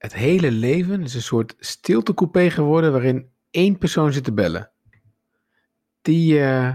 [0.00, 4.70] het hele leven is een soort stiltecoupé geworden waarin één persoon zit te bellen.
[6.02, 6.74] Die, eh,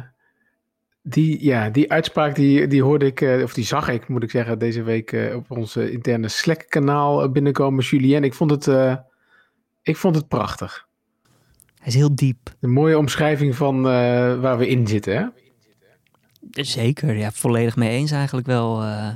[1.01, 4.29] die, ja, die uitspraak die, die hoorde ik, eh, of die zag ik, moet ik
[4.29, 7.83] zeggen, deze week eh, op ons interne Slack-kanaal binnenkomen.
[7.83, 8.99] Julien, ik vond het,
[9.81, 10.87] ik vond het prachtig.
[11.77, 12.55] Hij is heel diep.
[12.59, 13.81] Een mooie omschrijving van
[14.41, 15.25] waar we in zitten, hè?
[16.51, 18.83] Zeker, ja, volledig mee eens eigenlijk wel.
[18.83, 19.09] Uh,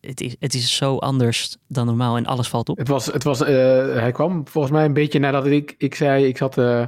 [0.00, 2.78] het, is, het is zo anders dan normaal en alles valt op.
[2.78, 3.46] Het was, het was, uh,
[3.94, 6.86] hij kwam volgens mij een beetje nadat ik, ik zei, ik zat, uh,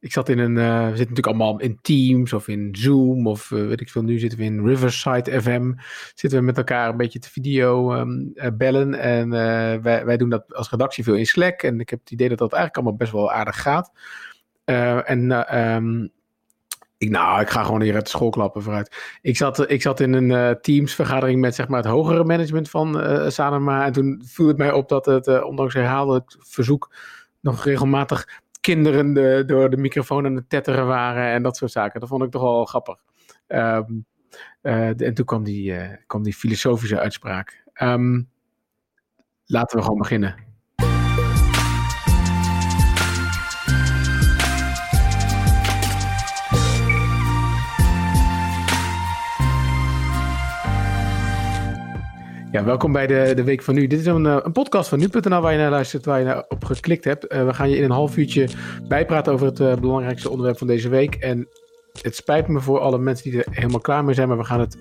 [0.00, 3.80] ik zat in een, we zitten natuurlijk allemaal in Teams of in Zoom of weet
[3.80, 5.72] ik veel, nu zitten we in Riverside FM.
[6.14, 9.30] Zitten we met elkaar een beetje te video um, bellen en
[9.82, 11.62] wij, wij doen dat als redactie veel in Slack.
[11.62, 13.92] En ik heb het idee dat dat eigenlijk allemaal best wel aardig gaat.
[14.64, 16.10] en um,
[16.98, 19.18] nou, ik ga gewoon hier uit de school klappen vooruit.
[19.20, 23.00] Ik zat, ik zat in een uh, teamsvergadering met zeg maar, het hogere management van
[23.00, 23.84] uh, Sanema.
[23.84, 26.94] En toen viel het mij op dat het, uh, ondanks herhaaldelijk verzoek,
[27.40, 32.00] nog regelmatig kinderen de, door de microfoon aan het tetteren waren en dat soort zaken.
[32.00, 32.96] Dat vond ik toch wel grappig.
[33.46, 34.06] Um,
[34.62, 35.74] en toen kwam die,
[36.06, 37.64] kwam die filosofische uitspraak.
[37.82, 38.28] Um,
[39.44, 40.47] laten we gewoon beginnen.
[52.52, 53.86] Ja, welkom bij de, de Week van Nu.
[53.86, 56.44] Dit is een, eh, een podcast van nu.nl waar je naar luistert, waar je naar
[56.48, 57.32] op geklikt hebt.
[57.32, 58.48] Uh, we gaan je in een half uurtje
[58.88, 61.14] bijpraten over het uh, belangrijkste onderwerp van deze week.
[61.14, 61.48] En
[62.02, 64.60] het spijt me voor alle mensen die er helemaal klaar mee zijn, maar we gaan
[64.60, 64.78] het...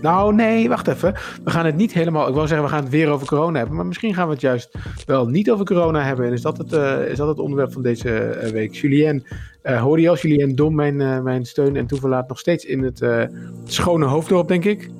[0.00, 1.14] Nou, nee, wacht even.
[1.44, 2.28] We gaan het niet helemaal...
[2.28, 3.76] Ik wou zeggen, we gaan het weer over corona hebben.
[3.76, 4.74] Maar misschien gaan we het juist
[5.06, 6.26] wel niet over corona hebben.
[6.26, 6.72] En is dat het,
[7.10, 8.74] is dat het onderwerp van deze week?
[8.74, 9.26] Julien,
[9.62, 13.28] hoorde je als Julien Dom mijn, mijn steun en toeverlaat nog steeds in het
[13.64, 14.90] schone hoofddorp, denk ik?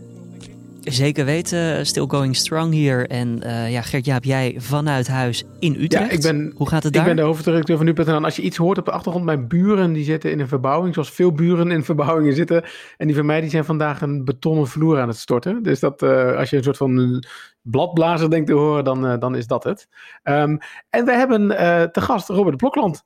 [0.84, 3.08] Zeker weten, still going strong hier.
[3.08, 6.04] En uh, ja, Gert-Jaap, jij vanuit huis in Utrecht.
[6.04, 7.02] Ja, ik ben, Hoe gaat het daar?
[7.02, 8.24] Ik ben de hoofdredacteur van nu.nl.
[8.24, 11.10] Als je iets hoort op de achtergrond, mijn buren die zitten in een verbouwing, zoals
[11.10, 12.64] veel buren in verbouwingen zitten.
[12.96, 15.62] En die van mij die zijn vandaag een betonnen vloer aan het storten.
[15.62, 17.24] Dus dat, uh, als je een soort van
[17.62, 19.88] bladblazer denkt te horen, dan, uh, dan is dat het.
[20.24, 20.58] Um,
[20.90, 21.48] en we hebben
[21.92, 23.04] te gast Robert Blokland.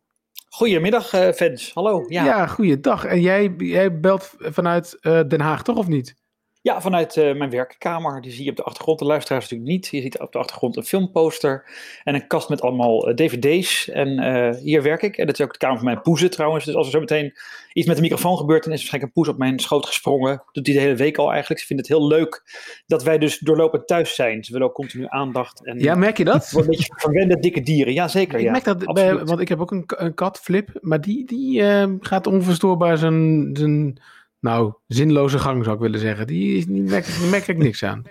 [0.48, 1.70] Goedemiddag, fans.
[1.74, 2.04] Hallo.
[2.08, 3.04] Ja, ja goeiedag.
[3.04, 6.22] En jij, jij belt vanuit Den Haag, toch of niet?
[6.64, 8.20] Ja, vanuit uh, mijn werkkamer.
[8.20, 8.98] Die zie je op de achtergrond.
[8.98, 9.86] De luisteraars natuurlijk niet.
[9.86, 11.64] Je ziet op de achtergrond een filmposter
[12.04, 13.88] en een kast met allemaal uh, dvd's.
[13.88, 15.16] En uh, hier werk ik.
[15.16, 16.64] En dat is ook de kamer van mijn poezen trouwens.
[16.64, 17.32] Dus als er zo meteen
[17.72, 20.42] iets met de microfoon gebeurt, dan is waarschijnlijk een poes op mijn schoot gesprongen.
[20.52, 21.60] Dat doet hij de hele week al eigenlijk.
[21.60, 22.42] Ze vinden het heel leuk
[22.86, 24.44] dat wij dus doorlopend thuis zijn.
[24.44, 25.66] Ze willen ook continu aandacht.
[25.66, 26.52] En, ja, merk je dat?
[26.56, 27.92] Een beetje verwende dikke dieren.
[27.92, 28.38] Ja, zeker.
[28.38, 28.50] Ik ja.
[28.50, 30.68] merk dat, bij, want ik heb ook een, een kat, Flip.
[30.80, 31.62] Maar die, die
[32.00, 33.50] gaat onverstoorbaar zijn...
[33.52, 33.98] zijn
[34.44, 36.26] nou, zinloze gang zou ik willen zeggen.
[36.26, 38.02] Die, die merk, merk ik niks aan.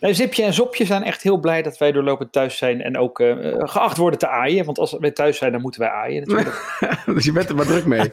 [0.00, 3.18] Nee, Zipje en Zopje zijn echt heel blij dat wij doorlopend thuis zijn en ook
[3.20, 4.64] uh, geacht worden te aaien.
[4.64, 6.78] Want als wij thuis zijn, dan moeten wij aaien natuurlijk.
[7.14, 8.10] dus je bent er maar druk mee.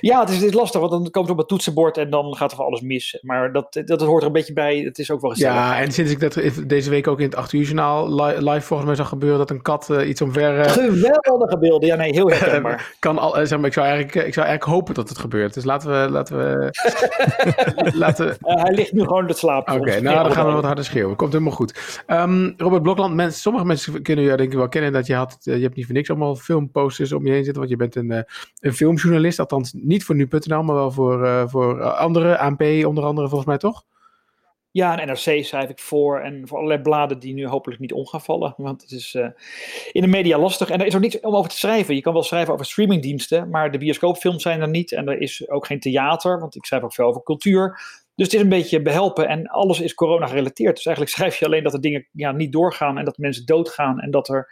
[0.00, 2.36] Ja, het is, het is, lastig, want dan komt het op het toetsenbord en dan
[2.36, 3.18] gaat er van alles mis.
[3.22, 4.78] Maar dat, dat, dat hoort er een beetje bij.
[4.78, 5.54] Het is ook wel gezellig.
[5.54, 8.88] Ja, en sinds ik dat deze week ook in het 8 uur journaal live volgens
[8.88, 10.58] mij zag gebeuren dat een kat uh, iets omver...
[10.58, 10.64] Uh...
[10.64, 12.94] Geweldige beelden, ja nee, heel herkenbaar.
[12.98, 15.54] kan al, zeg maar, ik, zou eigenlijk, ik zou eigenlijk hopen dat het gebeurt.
[15.54, 16.10] Dus laten we...
[16.10, 16.70] Laten we,
[18.04, 18.36] laten we...
[18.40, 19.74] Uh, hij ligt nu gewoon te slapen.
[19.74, 21.16] Oké, okay, nou dan gaan we wat harder schreeuwen.
[21.16, 22.02] Komt helemaal goed.
[22.06, 25.36] Um, Robert Blokland, mensen, sommige mensen kunnen jou denk ik wel kennen dat je had,
[25.40, 28.24] je hebt niet voor niks allemaal filmposters om je heen zitten, want je bent een,
[28.60, 33.28] een filmjournalist, althans niet voor nu.nl, maar wel voor, uh, voor andere, ANP onder andere
[33.28, 33.84] volgens mij toch?
[34.72, 38.06] Ja, en NRC schrijf ik voor en voor allerlei bladen die nu hopelijk niet om
[38.06, 38.54] gaan vallen.
[38.56, 39.26] Want het is uh,
[39.92, 40.70] in de media lastig.
[40.70, 41.94] En er is ook niets om over te schrijven.
[41.94, 44.92] Je kan wel schrijven over streamingdiensten, maar de bioscoopfilms zijn er niet.
[44.92, 47.80] En er is ook geen theater, want ik schrijf ook veel over cultuur.
[48.14, 50.76] Dus het is een beetje behelpen en alles is corona gerelateerd.
[50.76, 54.00] Dus eigenlijk schrijf je alleen dat er dingen ja, niet doorgaan en dat mensen doodgaan
[54.00, 54.48] en dat er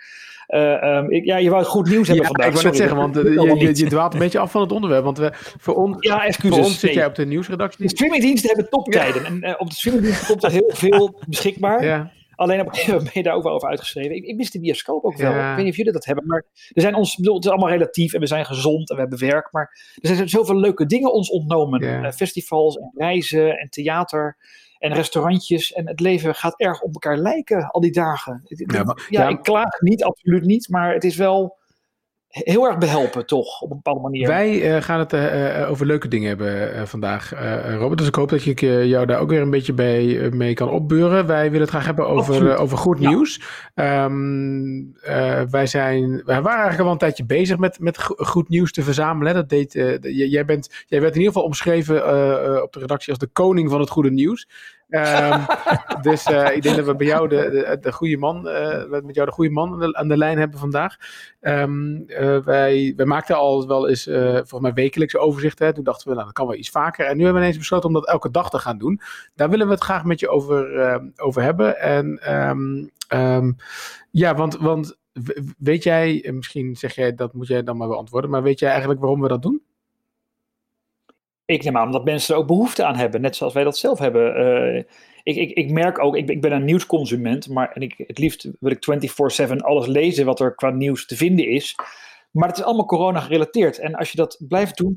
[0.50, 2.46] uh, um, ik, ja, je wou goed nieuws hebben ja, vandaag.
[2.46, 4.72] Ik wou net zeggen, want uh, je, je, je, dwaalt een beetje af van het
[4.72, 5.04] onderwerp.
[5.04, 7.84] Want we, voor, on, ja, excuses, voor ons zit jij op de nieuwsredactie.
[7.84, 9.22] De streamingdiensten hebben toptijden.
[9.22, 9.28] Ja.
[9.28, 11.84] En uh, op de streamingdiensten komt er heel veel beschikbaar.
[11.84, 12.10] Ja.
[12.40, 14.16] Alleen op een gegeven moment ben je daar ook wel over uitgeschreven.
[14.16, 15.32] Ik, ik mis de bioscoop ook wel.
[15.32, 15.50] Ja.
[15.50, 16.26] Ik weet niet of jullie dat hebben.
[16.26, 19.00] Maar er zijn ons, bedoel, het is allemaal relatief en we zijn gezond en we
[19.00, 19.52] hebben werk.
[19.52, 21.82] Maar er zijn zoveel leuke dingen ons ontnomen.
[21.82, 22.12] Ja.
[22.12, 24.36] festivals en reizen en theater
[24.78, 25.72] en restaurantjes.
[25.72, 28.42] En het leven gaat erg op elkaar lijken al die dagen.
[28.44, 30.68] Ja, maar, ja, ja, ik klaag niet, absoluut niet.
[30.68, 31.58] Maar het is wel
[32.30, 34.26] heel erg behelpen, toch, op een bepaalde manier.
[34.26, 37.32] Wij uh, gaan het uh, over leuke dingen hebben uh, vandaag,
[37.78, 37.98] Robert.
[37.98, 41.26] Dus ik hoop dat ik jou daar ook weer een beetje bij, mee kan opbeuren.
[41.26, 43.42] Wij willen het graag hebben over, over goed nieuws.
[43.74, 44.04] Ja.
[44.04, 44.92] Um,
[45.50, 49.34] wij, zijn, wij waren eigenlijk al een tijdje bezig met, met goed nieuws te verzamelen.
[49.34, 49.72] Dat deed,
[50.02, 51.96] jij, bent, jij werd in ieder geval omschreven
[52.62, 54.48] op de redactie als de koning van het goede nieuws.
[54.90, 55.46] Um,
[56.10, 58.42] dus ik denk dat we bij jou de, de, de goede man,
[59.02, 60.96] met jou de goede man aan de, aan de lijn hebben vandaag.
[61.40, 62.06] Um,
[62.44, 65.74] wij, wij maakten al wel eens, volgens mij wekelijks overzichten.
[65.74, 67.06] Toen dachten we, nou dat kan wel iets vaker.
[67.06, 69.00] En nu hebben we ineens besloten om dat elke dag te gaan doen.
[69.34, 71.80] Daar willen we het graag met je over, over hebben.
[71.80, 72.20] En
[73.18, 73.56] um,
[74.10, 74.98] ja, want, want
[75.58, 79.00] weet jij, misschien zeg jij, dat moet jij dan maar beantwoorden, maar weet jij eigenlijk
[79.00, 79.62] waarom we dat doen?
[81.50, 83.98] Ik neem aan dat mensen er ook behoefte aan hebben, net zoals wij dat zelf
[83.98, 84.40] hebben.
[84.40, 84.76] Uh,
[85.22, 88.50] ik, ik, ik merk ook, ik, ik ben een nieuwsconsument, maar en ik, het liefst
[88.60, 91.74] wil ik 24-7 alles lezen wat er qua nieuws te vinden is.
[92.30, 93.78] Maar het is allemaal corona gerelateerd.
[93.78, 94.96] En als je dat blijft doen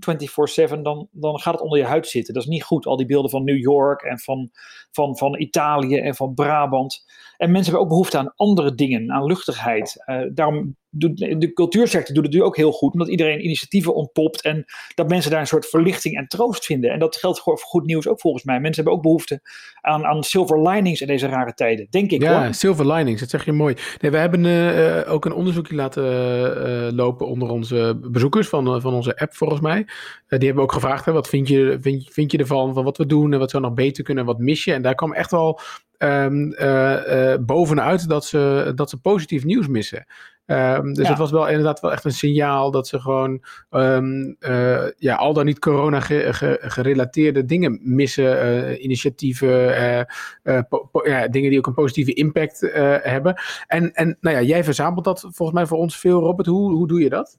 [0.78, 2.34] 24-7, dan, dan gaat het onder je huid zitten.
[2.34, 2.86] Dat is niet goed.
[2.86, 4.50] Al die beelden van New York en van,
[4.92, 7.06] van, van Italië en van Brabant.
[7.38, 10.04] En mensen hebben ook behoefte aan andere dingen, aan luchtigheid.
[10.06, 14.42] Uh, daarom doet de cultuursector doet het nu ook heel goed, omdat iedereen initiatieven ontpopt
[14.42, 16.92] en dat mensen daar een soort verlichting en troost vinden.
[16.92, 18.60] En dat geldt voor goed nieuws ook volgens mij.
[18.60, 19.42] Mensen hebben ook behoefte
[19.82, 22.22] aan, aan silver linings in deze rare tijden, denk ik.
[22.22, 23.76] Ja, silver linings, dat zeg je mooi.
[24.02, 28.94] Nee, we hebben uh, ook een onderzoekje laten uh, lopen onder onze bezoekers van, van
[28.94, 29.86] onze app volgens mij.
[30.28, 32.98] die hebben we ook gevraagd, hè, wat vind je, vind, vind je ervan, van wat
[32.98, 34.74] we doen en wat zou nog beter kunnen en wat mis je.
[34.74, 35.60] En daar kwam echt wel
[35.98, 36.56] um,
[37.46, 40.06] bovenuit dat ze, dat ze positief nieuws missen.
[40.46, 44.86] Um, dus het was wel inderdaad wel echt een signaal dat ze gewoon um, uh,
[44.98, 46.00] ja, al dan niet corona
[46.60, 48.46] gerelateerde dingen missen.
[48.46, 49.50] Uh, initiatieven,
[50.44, 50.62] uh,
[51.04, 52.60] ja, dingen die ook een positieve impact
[53.02, 53.42] hebben.
[53.68, 56.48] En, en nou ja, jij verzamelt dat volgens mij voor ons veel, Robert.
[56.48, 57.38] Hoe, hoe doe je dat?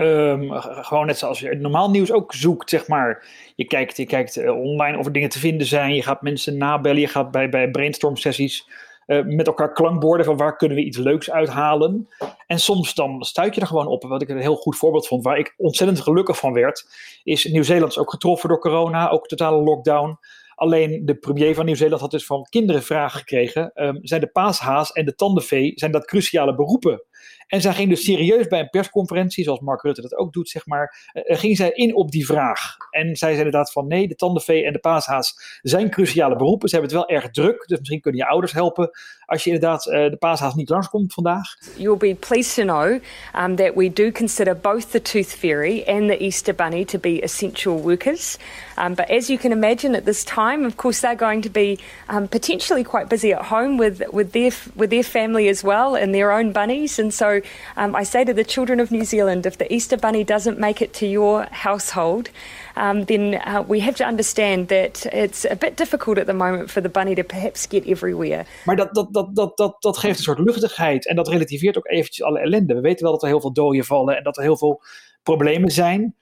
[0.00, 3.26] Um, gewoon net zoals je normaal nieuws ook zoekt, zeg maar.
[3.56, 5.94] Je kijkt, je kijkt online of er dingen te vinden zijn.
[5.94, 7.00] Je gaat mensen nabellen.
[7.00, 11.30] Je gaat bij, bij brainstorm uh, met elkaar klankborden van waar kunnen we iets leuks
[11.30, 12.08] uithalen.
[12.46, 14.02] En soms dan stuit je er gewoon op.
[14.02, 16.86] Wat ik een heel goed voorbeeld vond, waar ik ontzettend gelukkig van werd,
[17.24, 20.18] is Nieuw-Zeeland is ook getroffen door corona, ook totale lockdown.
[20.54, 23.70] Alleen de premier van Nieuw-Zeeland had dus van kinderen vragen gekregen.
[23.74, 27.02] Um, zijn de paashaas en de tandenvee, zijn dat cruciale beroepen?
[27.46, 30.66] En zij ging dus serieus bij een persconferentie, zoals Mark Rutte dat ook doet, zeg
[30.66, 32.76] maar, uh, ging zij in op die vraag.
[32.90, 36.68] En zij zei inderdaad van nee, de tandenvee en de paashaas zijn cruciale beroepen.
[36.68, 38.90] Ze hebben het wel erg druk, dus misschien kunnen je ouders helpen
[39.26, 41.56] als je inderdaad uh, de paashaas niet langskomt vandaag.
[41.76, 43.00] You'll be pleased to know
[43.36, 47.20] um, that we do consider both the tooth fairy and the Easter bunny to be
[47.22, 48.38] essential workers.
[48.78, 51.78] Um, but as you can imagine at this time, of course, they're going to be
[52.08, 56.14] um, potentially quite busy at home with, with, their, with their family as well and
[56.14, 56.98] their own bunnies.
[56.98, 57.40] And so
[57.76, 60.84] um, I say to the children of New Zealand if the Easter bunny doesn't make
[60.84, 62.30] it to your household,
[62.76, 66.70] um, then uh, we have to understand that it's a bit difficult at the moment
[66.70, 68.44] for the bunny to perhaps get everywhere.
[68.64, 71.88] Maar dat, dat, dat, dat, dat, dat geeft een soort luchtigheid en dat relativeert ook
[71.88, 72.74] eventjes alle ellende.
[72.74, 74.82] We weten wel dat er heel veel doden vallen en dat er heel veel
[75.22, 76.14] problemen zijn.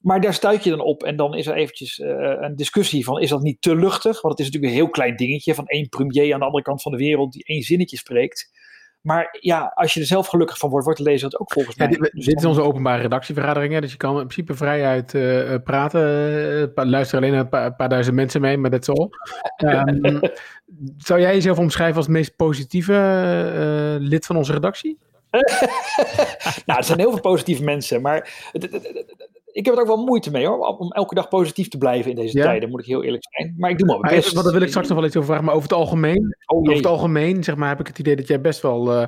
[0.00, 2.08] Maar daar stuit je dan op en dan is er eventjes uh,
[2.40, 4.20] een discussie van is dat niet te luchtig?
[4.20, 6.82] Want het is natuurlijk een heel klein dingetje van één premier aan de andere kant
[6.82, 8.50] van de wereld die één zinnetje spreekt.
[9.02, 11.76] Maar ja, als je er zelf gelukkig van wordt, wordt de lezer dat ook volgens
[11.76, 11.86] mij.
[11.86, 16.00] dit, dus is onze openbare redactievergadering, hè, dus je kan in principe vrijuit uh, praten.
[16.76, 19.10] Uh, luisteren alleen een paar, paar, duizend mensen mee, maar dat is al.
[19.64, 20.20] Um,
[20.96, 22.92] zou jij jezelf omschrijven als het meest positieve
[24.00, 24.98] uh, lid van onze redactie?
[26.66, 28.50] nou, er zijn heel veel positieve mensen, maar
[29.52, 32.16] ik heb er ook wel moeite mee hoor, om elke dag positief te blijven in
[32.16, 33.54] deze tijden, moet ik heel eerlijk zijn.
[33.56, 34.32] Maar ik doe mijn best.
[34.32, 36.58] Wat, daar wil ik straks nog wel iets over vragen, maar over het algemeen, oh,
[36.58, 38.80] over het algemeen zeg maar, heb ik het idee dat jij best wel...
[38.86, 39.04] Uh,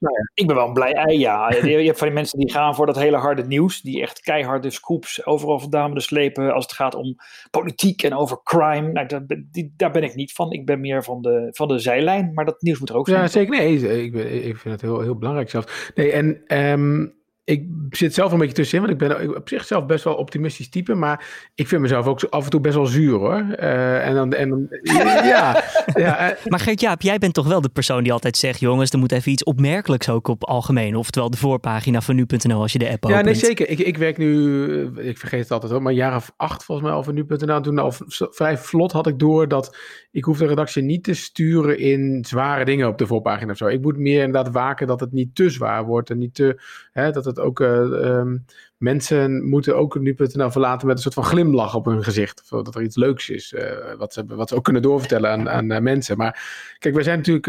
[0.00, 0.30] nou ja.
[0.34, 1.54] Ik ben wel een blij ei, ja.
[1.64, 4.70] je hebt van die mensen die gaan voor dat hele harde nieuws, die echt keiharde
[4.70, 7.16] scoops overal vandaan de slepen als het gaat om
[7.50, 8.92] politiek en over crime.
[8.92, 10.52] Nou, daar, die, daar ben ik niet van.
[10.52, 13.20] Ik ben meer van de, van de zijlijn, maar dat nieuws moet er ook zijn.
[13.20, 13.56] Ja, zeker.
[13.56, 14.14] Nee, ik,
[14.44, 15.92] ik vind het heel, heel belangrijk zelfs.
[15.94, 17.17] Nee, en um,
[17.48, 20.68] ik zit zelf een beetje tussenin, want ik ben op zich zelf best wel optimistisch
[20.68, 23.46] type, maar ik vind mezelf ook af en toe best wel zuur hoor.
[23.60, 25.64] Uh, en dan, en dan ja,
[25.94, 26.30] ja.
[26.30, 29.12] Uh, maar Gert-Jaap, jij bent toch wel de persoon die altijd zegt, jongens, er moet
[29.12, 33.04] even iets opmerkelijks ook op algemeen, oftewel de voorpagina van nu.nl als je de app
[33.04, 33.20] opent.
[33.20, 33.68] Ja, nee zeker.
[33.68, 36.88] Ik, ik werk nu, ik vergeet het altijd hoor, maar een jaar of acht volgens
[36.88, 37.60] mij over nu.nl.
[37.60, 39.76] Toen al vrij vlot had ik door dat
[40.10, 43.66] ik hoef de redactie niet te sturen in zware dingen op de voorpagina of zo.
[43.66, 46.62] Ik moet meer inderdaad waken dat het niet te zwaar wordt en niet te,
[46.92, 48.22] hè, dat het ook uh,
[48.76, 52.40] mensen moeten ook nu.nl verlaten met een soort van glimlach op hun gezicht.
[52.50, 55.48] Of dat er iets leuks is, uh, wat, ze, wat ze ook kunnen doorvertellen aan,
[55.48, 56.16] aan uh, mensen.
[56.16, 57.46] Maar kijk, wij zijn natuurlijk,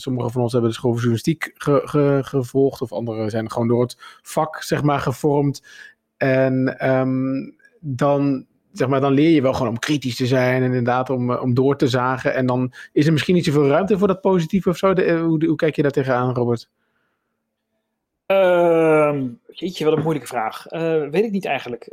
[0.00, 3.68] sommige van ons hebben de school voor journalistiek ge, ge, gevolgd, of anderen zijn gewoon
[3.68, 5.62] door het vak, zeg maar, gevormd.
[6.16, 10.68] En um, dan zeg maar, dan leer je wel gewoon om kritisch te zijn en
[10.68, 12.34] inderdaad om, om door te zagen.
[12.34, 14.94] En dan is er misschien niet zoveel ruimte voor dat positieve of zo.
[14.94, 16.70] Hoe, hoe, kijk je daar tegenaan, Robert?
[18.26, 19.14] Uh,
[19.46, 20.72] jeetje, wat een moeilijke vraag.
[20.72, 21.88] Uh, weet ik niet eigenlijk.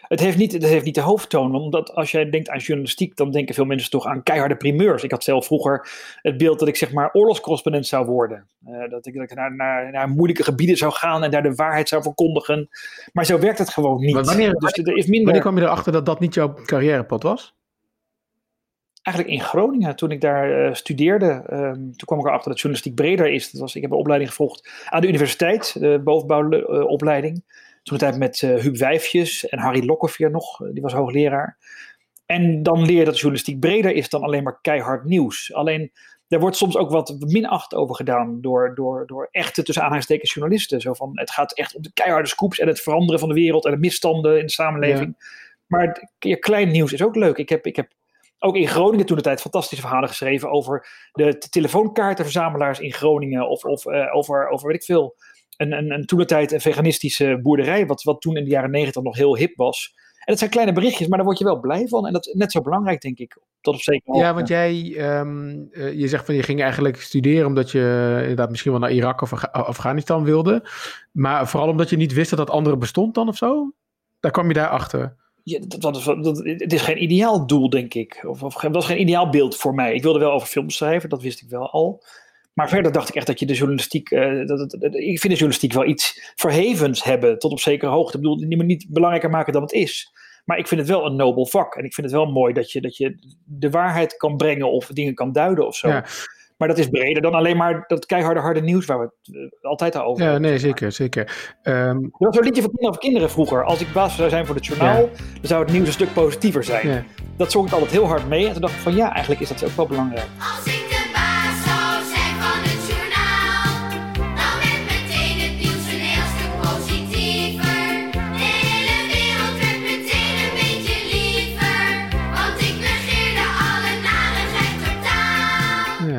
[0.00, 1.54] het heeft, niet, het heeft niet de hoofdtoon.
[1.54, 5.02] Omdat als jij denkt aan journalistiek, dan denken veel mensen toch aan keiharde primeurs.
[5.02, 5.88] Ik had zelf vroeger
[6.22, 8.46] het beeld dat ik zeg maar oorlogscorrespondent zou worden.
[8.66, 11.54] Uh, dat ik, dat ik naar, naar, naar, moeilijke gebieden zou gaan en daar de
[11.54, 12.68] waarheid zou verkondigen.
[13.12, 14.14] Maar zo werkt het gewoon niet.
[14.14, 15.24] Maar wanneer, dus er is minder...
[15.24, 17.54] wanneer kwam je erachter dat dat niet jouw carrièrepad was?
[19.02, 22.94] Eigenlijk in Groningen, toen ik daar uh, studeerde, um, toen kwam ik erachter dat journalistiek
[22.94, 23.50] breder is.
[23.50, 27.44] Dat was, ik heb een opleiding gevolgd aan de universiteit, de bovenbouwopleiding.
[27.82, 31.56] Toen tijd met uh, Huub Wijfjes en Harry Lokkeveer nog, die was hoogleraar.
[32.26, 35.54] En dan leer je dat journalistiek breder is dan alleen maar keihard nieuws.
[35.54, 35.92] Alleen,
[36.28, 40.80] daar wordt soms ook wat minacht over gedaan door, door, door echte, tussen aanhalingstekens, journalisten.
[40.80, 43.64] Zo van, het gaat echt om de keiharde scoops en het veranderen van de wereld
[43.64, 45.16] en de misstanden in de samenleving.
[45.66, 47.36] Maar ja, klein nieuws is ook leuk.
[47.36, 47.90] Ik heb, ik heb
[48.42, 53.48] ook in Groningen toen de tijd fantastische verhalen geschreven over de telefoonkaartenverzamelaars in Groningen.
[53.48, 55.14] Of, of uh, over, over, weet ik veel,
[55.56, 57.86] een, een, een toen de tijd een veganistische boerderij.
[57.86, 59.94] Wat, wat toen in de jaren negentig nog heel hip was.
[59.94, 62.06] En dat zijn kleine berichtjes, maar daar word je wel blij van.
[62.06, 63.36] En dat is net zo belangrijk, denk ik.
[63.60, 67.46] Tot op zeker Ja, want jij, um, uh, je zegt van je ging eigenlijk studeren
[67.46, 70.68] omdat je inderdaad misschien wel naar Irak of Afghanistan wilde.
[71.12, 73.72] Maar vooral omdat je niet wist dat dat andere bestond dan of zo?
[74.20, 75.16] Daar kwam je daar achter.
[75.44, 78.24] Ja, dat, dat, het is geen ideaal doel, denk ik.
[78.26, 79.94] Of, of dat was geen ideaal beeld voor mij.
[79.94, 82.02] Ik wilde wel over films schrijven, dat wist ik wel al.
[82.52, 84.10] Maar verder dacht ik echt dat je de journalistiek.
[84.10, 88.16] Uh, dat, ik vind de journalistiek wel iets verhevens hebben tot op zekere hoogte.
[88.16, 90.12] Ik bedoel, niet, niet belangrijker maken dan het is.
[90.44, 91.74] Maar ik vind het wel een nobel vak.
[91.74, 94.86] En ik vind het wel mooi dat je, dat je de waarheid kan brengen of
[94.86, 95.88] dingen kan duiden of zo.
[95.88, 96.04] Ja.
[96.62, 99.70] Maar dat is breder dan alleen maar dat keiharde harde nieuws waar we het uh,
[99.70, 100.42] altijd al over hebben.
[100.42, 101.54] Ja, nee, zeker, zeker.
[101.62, 101.74] Um...
[101.74, 103.64] Er was zo'n liedje van kinderen, kinderen vroeger.
[103.64, 105.08] Als ik baas zou zijn voor het journaal, ja.
[105.16, 106.88] dan zou het nieuws een stuk positiever zijn.
[106.88, 107.04] Ja.
[107.36, 108.46] Dat zong ik altijd heel hard mee.
[108.46, 110.26] En toen dacht ik van ja, eigenlijk is dat ook wel belangrijk.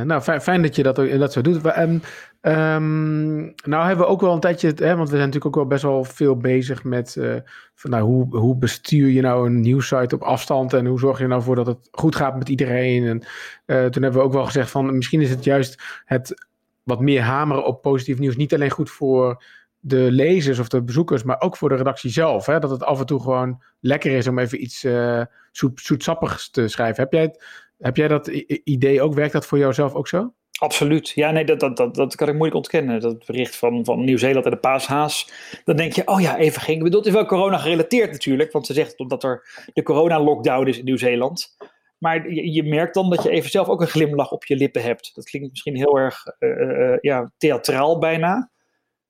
[0.05, 1.77] Nou, fijn, dat je dat, dat zo doet.
[1.77, 2.01] Um,
[2.45, 5.65] Um, nou hebben we ook wel een tijdje, hè, want we zijn natuurlijk ook wel
[5.65, 7.35] best wel veel bezig met uh,
[7.75, 11.27] van, nou, hoe, hoe bestuur je nou een nieuwssite op afstand en hoe zorg je
[11.27, 13.07] nou voor dat het goed gaat met iedereen.
[13.07, 13.17] En
[13.65, 16.47] uh, toen hebben we ook wel gezegd van misschien is het juist het
[16.83, 19.43] wat meer hameren op positief nieuws niet alleen goed voor
[19.79, 22.45] de lezers of de bezoekers, maar ook voor de redactie zelf.
[22.45, 22.59] Hè?
[22.59, 26.67] Dat het af en toe gewoon lekker is om even iets uh, zoet, zoetsappigs te
[26.67, 27.03] schrijven.
[27.03, 27.35] Heb jij,
[27.83, 28.27] heb jij dat
[28.63, 29.13] idee ook?
[29.13, 30.33] Werkt dat voor jouzelf ook zo?
[30.59, 31.09] Absoluut.
[31.09, 32.99] Ja, nee, dat, dat, dat, dat kan ik moeilijk ontkennen.
[32.99, 35.31] Dat bericht van, van Nieuw-Zeeland en de paashaas.
[35.63, 36.77] Dan denk je, oh ja, even ging.
[36.77, 38.51] Ik bedoel, het is wel corona gerelateerd natuurlijk.
[38.51, 41.55] Want ze zegt omdat er de corona-lockdown is in Nieuw-Zeeland.
[41.97, 44.81] Maar je, je, merkt dan dat je even zelf ook een glimlach op je lippen
[44.81, 45.11] hebt.
[45.15, 48.51] Dat klinkt misschien heel erg uh, uh, ja, theatraal bijna.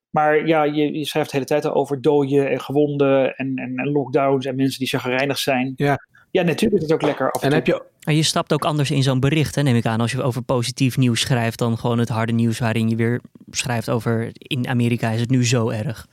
[0.10, 3.92] Maar ja, je, je, schrijft de hele tijd over doden en gewonden en, en, en
[3.92, 5.74] lockdowns en mensen die chagrijnig zijn.
[5.76, 5.98] Ja.
[6.34, 7.32] Ja, natuurlijk is het ook lekker.
[7.32, 7.82] Af en, en heb je...
[8.00, 10.02] En je stapt ook anders in zo'n bericht, hè, neem ik aan.
[10.02, 13.22] Als je over positief nieuws schrijft, dan gewoon het harde nieuws waarin je weer
[13.52, 16.08] schrijft over in Amerika is het nu zo erg.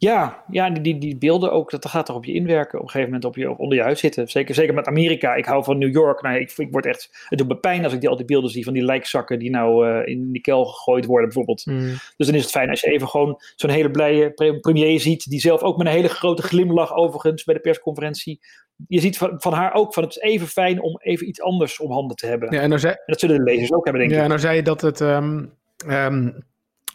[0.00, 2.78] Ja, ja die, die beelden ook, dat gaat er op je inwerken.
[2.78, 4.28] Op een gegeven moment op je, onder je huid zitten.
[4.28, 5.34] Zeker, zeker met Amerika.
[5.34, 6.22] Ik hou van New York.
[6.22, 8.50] Nou, ik, ik word echt, het doet me pijn als ik die, al die beelden
[8.50, 11.66] zie van die lijkzakken die nou uh, in die kel gegooid worden bijvoorbeeld.
[11.66, 11.88] Mm.
[12.16, 15.30] Dus dan is het fijn als je even gewoon zo'n hele blije premier ziet.
[15.30, 18.40] Die zelf ook met een hele grote glimlach overigens bij de persconferentie.
[18.88, 21.80] Je ziet van, van haar ook van het is even fijn om even iets anders
[21.80, 22.54] om handen te hebben.
[22.54, 24.22] Ja, en, zei, en dat zullen de lezers ook hebben denk ja, ik.
[24.22, 25.00] Ja, nou zei je dat het...
[25.00, 25.52] Um,
[25.88, 26.48] um,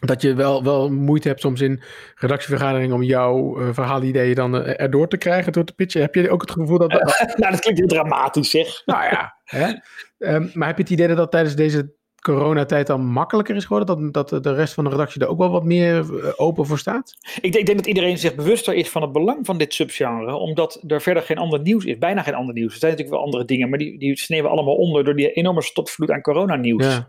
[0.06, 1.82] dat je wel, wel moeite hebt soms in
[2.14, 6.00] redactievergaderingen om jouw uh, verhaalideeën dan uh, erdoor te krijgen, door te pitchen.
[6.00, 6.92] Heb je ook het gevoel dat...
[7.06, 8.82] Uh, nou, dat klinkt heel dramatisch, zeg.
[8.84, 9.36] Nou ja.
[9.44, 9.72] Hè?
[10.18, 14.12] Um, maar heb je het idee dat dat tijdens deze coronatijd dan makkelijker is geworden?
[14.12, 16.06] Dat, dat de rest van de redactie er ook wel wat meer
[16.38, 17.12] open voor staat?
[17.34, 20.34] Ik denk, ik denk dat iedereen zich bewuster is van het belang van dit subgenre,
[20.34, 21.98] omdat er verder geen ander nieuws is.
[21.98, 22.72] Bijna geen ander nieuws.
[22.72, 25.62] Er zijn natuurlijk wel andere dingen, maar die, die sneeuwen allemaal onder door die enorme
[25.62, 26.84] stopvloed aan coronanieuws.
[26.84, 27.08] Ja.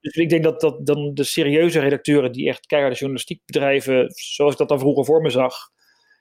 [0.00, 4.52] Dus ik denk dat, dat dan de serieuze redacteuren die echt keiharde journalistiek bedrijven, zoals
[4.52, 5.54] ik dat dan vroeger voor me zag,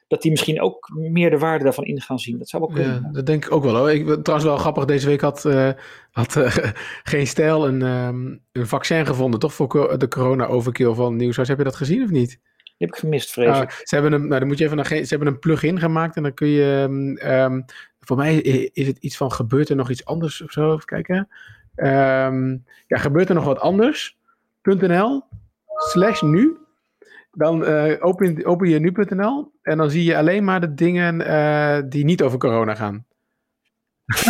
[0.07, 2.37] dat die misschien ook meer de waarde daarvan in gaan zien.
[2.37, 3.01] Dat zou wel kunnen.
[3.03, 3.91] Ja, dat denk ik ook wel hoor.
[3.91, 5.71] Ik, trouwens wel grappig, deze week had, uh,
[6.11, 6.57] had uh,
[7.03, 9.53] Geen Stijl een, um, een vaccin gevonden, toch?
[9.53, 11.47] Voor de corona-overkill van Nieuwshuis.
[11.47, 12.29] Heb je dat gezien of niet?
[12.63, 13.71] Die heb ik gemist, vrees ik.
[13.71, 16.15] Uh, ze hebben een, nou, dan moet je even naar, ze hebben een plugin gemaakt
[16.15, 16.85] en dan kun je,
[17.25, 17.65] um,
[17.99, 18.37] voor mij
[18.73, 20.73] is het iets van, gebeurt er nog iets anders of zo?
[20.73, 21.27] Even kijken.
[21.77, 25.23] Um, ja, gebeurt er nog wat anders.nl
[25.77, 26.57] slash nu.
[27.31, 31.89] Dan uh, open, open je nu.nl en dan zie je alleen maar de dingen uh,
[31.89, 33.05] die niet over corona gaan.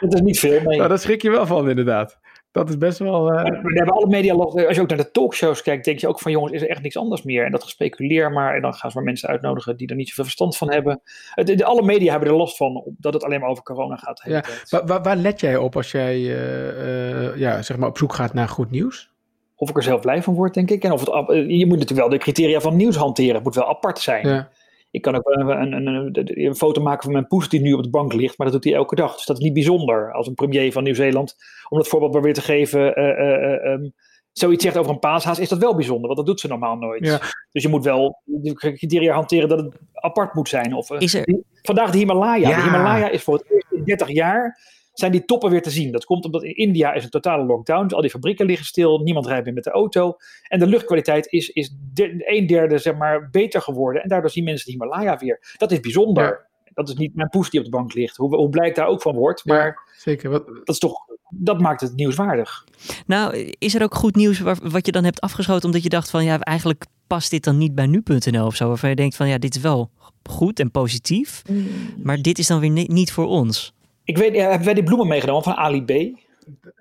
[0.00, 0.76] dat is niet veel, nee.
[0.76, 2.18] Nou, daar schrik je wel van, inderdaad.
[2.58, 3.32] Dat is best wel...
[3.32, 3.42] Uh...
[3.42, 6.32] We hebben alle media Als je ook naar de talkshows kijkt, denk je ook van
[6.32, 7.44] jongens, is er echt niks anders meer.
[7.44, 8.54] En dat gespeculeer maar.
[8.54, 11.00] En dan gaan ze maar mensen uitnodigen die er niet zoveel verstand van hebben.
[11.34, 14.22] De, de, alle media hebben er last van dat het alleen maar over corona gaat.
[14.24, 14.44] Ja.
[14.68, 18.34] Waar, waar, waar, let jij op als jij uh, ja, zeg maar op zoek gaat
[18.34, 19.10] naar goed nieuws?
[19.56, 20.84] Of ik er zelf blij van word, denk ik.
[20.84, 21.10] En of het,
[21.48, 23.34] je moet natuurlijk wel de criteria van nieuws hanteren.
[23.34, 24.28] Het moet wel apart zijn.
[24.28, 24.48] Ja.
[24.90, 27.82] Ik kan ook een, een, een, een, foto maken van mijn poes die nu op
[27.82, 29.14] de bank ligt, maar dat doet hij elke dag.
[29.14, 31.34] Dus dat is niet bijzonder als een premier van Nieuw-Zeeland,
[31.68, 33.92] om dat voorbeeld maar weer te geven, uh, um,
[34.32, 37.04] zoiets zegt over een paashaas, is dat wel bijzonder, want dat doet ze normaal nooit.
[37.04, 37.20] Ja.
[37.52, 40.74] Dus je moet wel de criteria hanteren dat het apart moet zijn.
[40.74, 41.42] Of, is er...
[41.62, 42.56] Vandaag de Himalaya.
[42.56, 44.58] De Himalaya is voor het eerst in 30 jaar
[44.98, 45.92] zijn die toppen weer te zien.
[45.92, 47.82] Dat komt omdat in India is een totale lockdown.
[47.82, 50.16] Dus al die fabrieken liggen stil, niemand rijdt meer met de auto.
[50.48, 54.02] En de luchtkwaliteit is, is een derde zeg maar, beter geworden.
[54.02, 55.54] En daardoor zien mensen de Himalaya weer.
[55.56, 56.46] Dat is bijzonder.
[56.74, 58.16] Dat is niet mijn poes die op de bank ligt.
[58.16, 59.44] Hoe, hoe blij ik daar ook van word.
[59.44, 60.30] Maar ja, zeker.
[60.30, 60.46] Wat...
[60.46, 60.94] dat, is toch,
[61.30, 62.64] dat maakt het nieuwswaardig.
[63.06, 66.24] Nou, is er ook goed nieuws wat je dan hebt afgeschoten omdat je dacht van
[66.24, 68.68] ja, eigenlijk past dit dan niet bij nu.nl of zo?
[68.68, 69.90] Waarvan je denkt van ja, dit is wel
[70.22, 71.42] goed en positief.
[71.50, 71.66] Mm.
[72.02, 73.76] Maar dit is dan weer niet voor ons.
[74.08, 75.88] Ik weet, hebben wij die bloemen meegenomen van Ali B?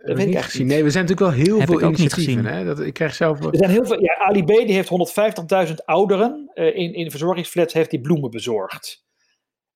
[0.03, 0.67] Dat weet ik echt gezien.
[0.67, 2.45] Nee, we zijn natuurlijk wel heel veel initiatieven.
[2.45, 2.65] Hè?
[2.65, 3.43] Dat, ik krijg zelf...
[3.45, 4.89] Er zijn heel veel, ja, Ali B die heeft
[5.67, 9.05] 150.000 ouderen uh, in, in verzorgingsflats heeft die bloemen bezorgd.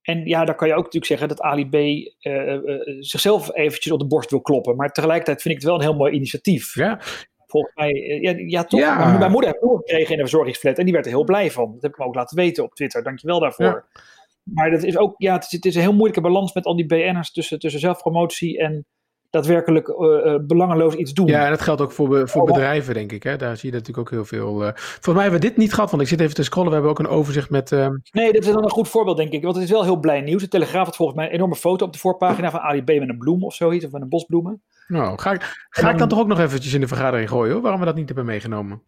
[0.02, 3.94] En ja, dan kan je ook natuurlijk zeggen dat Ali B uh, uh, zichzelf eventjes
[3.94, 4.76] op de borst wil kloppen.
[4.76, 6.76] Maar tegelijkertijd vind ik het wel een heel mooi initiatief.
[6.76, 7.00] Ja.
[7.48, 8.80] Volgens mij, ja, ja toch.
[8.80, 9.18] Ja.
[9.18, 11.72] Mijn moeder heeft bloemen gekregen in een verzorgingsflat en die werd er heel blij van.
[11.74, 13.04] Dat heb ik me ook laten weten op Twitter.
[13.04, 13.66] Dankjewel daarvoor.
[13.66, 14.02] Ja.
[14.54, 16.76] Maar dat is ook, ja, het is, het is, een heel moeilijke balans met al
[16.76, 18.86] die BN'ers tussen, tussen zelfpromotie en
[19.30, 21.28] daadwerkelijk uh, belangeloos iets doen.
[21.28, 23.24] Ja, en dat geldt ook voor, voor bedrijven, denk ik.
[23.24, 23.36] Hè?
[23.38, 24.64] Daar zie je natuurlijk ook heel veel.
[24.64, 24.70] Uh...
[24.76, 26.68] Volgens mij hebben we dit niet gehad, want ik zit even te scrollen.
[26.68, 27.72] We hebben ook een overzicht met.
[27.72, 27.88] Uh...
[28.12, 29.44] Nee, dat is dan een goed voorbeeld, denk ik.
[29.44, 30.42] Want het is wel heel blij nieuws.
[30.42, 33.10] De Telegraaf had volgens mij een enorme foto op de voorpagina van Ali B met
[33.10, 34.62] een bloem of zoiets, of met een bosbloemen.
[34.88, 37.62] Nou, ga, ik, ga ik dan toch ook nog eventjes in de vergadering gooien, hoor,
[37.62, 38.82] waarom we dat niet hebben meegenomen?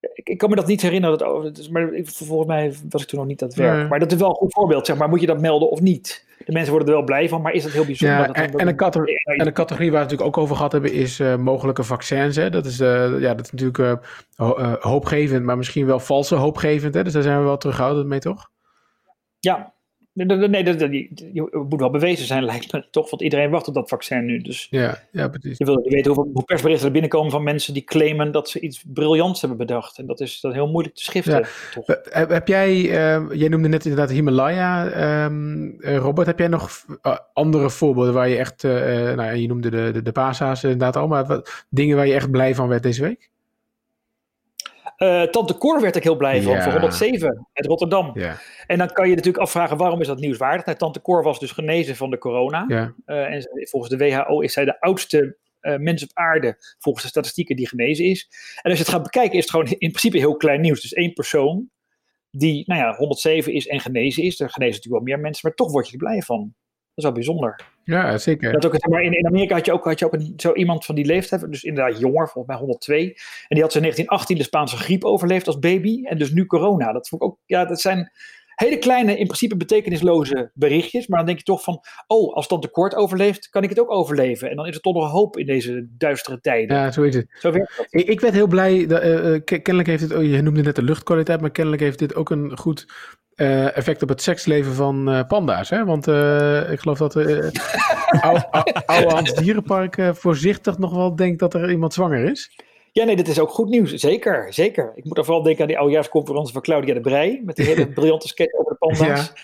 [0.00, 1.18] Ik, ik, kan me dat niet herinneren.
[1.18, 3.88] Dat, dat maar volgens mij was ik toen nog niet aan het werk.
[3.88, 4.86] Maar dat is wel een goed voorbeeld.
[4.86, 6.26] Zeg maar, moet je dat melden of niet?
[6.44, 8.18] De mensen worden er wel blij van, maar is dat heel bijzonder?
[8.18, 10.56] Ja, dat en, en, een categorie, en een categorie waar we het natuurlijk ook over
[10.56, 12.36] gehad hebben, is uh, mogelijke vaccins.
[12.36, 12.50] Hè?
[12.50, 13.78] Dat, is, uh, ja, dat is natuurlijk
[14.38, 16.94] uh, hoopgevend, maar misschien wel valse hoopgevend.
[16.94, 17.04] Hè?
[17.04, 18.50] Dus daar zijn we wel terughoudend mee, toch?
[19.38, 19.72] Ja,
[20.26, 20.90] Nee, dat,
[21.68, 23.10] moet wel bewezen zijn, lijkt me toch.
[23.10, 24.38] Want iedereen wacht op dat vaccin nu.
[24.38, 25.58] Dus ja, ja precies.
[25.58, 28.84] Je wil niet weten hoeveel, persberichten er binnenkomen van mensen die claimen dat ze iets
[28.86, 29.98] briljants hebben bedacht.
[29.98, 31.46] En dat is dat heel moeilijk te schiften.
[31.74, 31.86] Toch?
[32.10, 36.26] Heb jij, uh, jij noemde net inderdaad Himalaya, um, Robert.
[36.26, 36.70] Heb jij nog
[37.02, 38.72] uh, andere voorbeelden waar je echt, uh,
[39.14, 42.30] nou, je noemde de, de, de pasa's inderdaad al, maar wat, dingen waar je echt
[42.30, 43.30] blij van werd deze week?
[44.98, 48.10] Uh, Tante Cor werd ik heel blij van, voor 107 uit Rotterdam.
[48.14, 48.36] Ja.
[48.66, 50.66] En dan kan je natuurlijk afvragen, waarom is dat nieuwswaardig?
[50.66, 52.64] Nou, Tante Cor was dus genezen van de corona.
[52.68, 57.10] Uh, en volgens de WHO is zij de oudste uh, mens op aarde, volgens de
[57.10, 58.28] statistieken, die genezen is.
[58.62, 60.80] En als je het gaat bekijken, is het gewoon in principe heel klein nieuws.
[60.80, 61.70] Dus één persoon
[62.30, 64.40] die, nou ja, 107 is en genezen is.
[64.40, 66.54] Er genezen natuurlijk wel meer mensen, maar toch word je er blij van.
[66.98, 67.60] Dat is wel bijzonder.
[67.84, 68.52] Ja, zeker.
[68.52, 70.84] Dat ook, maar in, in Amerika had je ook, had je ook een, zo iemand
[70.84, 72.96] van die leeftijd, dus inderdaad jonger, volgens mij 102.
[72.98, 73.14] En
[73.48, 76.04] die had in 1918 de Spaanse griep overleefd als baby.
[76.04, 76.92] En dus nu corona.
[76.92, 78.10] Dat vond ik ook, ja, dat zijn
[78.54, 81.06] hele kleine, in principe betekenisloze berichtjes.
[81.06, 83.90] Maar dan denk je toch van, oh, als dan tekort overleeft, kan ik het ook
[83.90, 84.50] overleven.
[84.50, 86.76] En dan is er toch nog hoop in deze duistere tijden.
[86.76, 87.26] Ja, zo is het.
[87.38, 87.52] Zo
[87.90, 90.82] ik, ik, werd heel blij, dat, uh, kennelijk heeft het, oh, je noemde net de
[90.82, 92.86] luchtkwaliteit, maar kennelijk heeft dit ook een goed
[93.38, 95.70] uh, effect op het seksleven van uh, panda's.
[95.70, 95.84] Hè?
[95.84, 97.16] Want uh, ik geloof dat
[98.86, 102.50] oude Hans Dierenpark voorzichtig nog wel denkt dat er iemand zwanger is.
[102.92, 103.94] Ja, nee, dat is ook goed nieuws.
[103.94, 104.92] Zeker, zeker.
[104.94, 107.42] Ik moet dan vooral denken aan die oudejaarsconferentie van Claudia de Brij.
[107.44, 109.26] Met die hele briljante sketch over de panda's.
[109.26, 109.42] Ja.